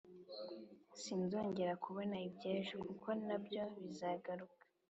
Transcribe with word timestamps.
sinzongera 1.01 1.73
kubona 1.83 2.15
iby` 2.27 2.45
ejo 2.57 2.75
kuko 2.87 3.07
ntabwo 3.21 3.61
bizagaruka 3.83 4.57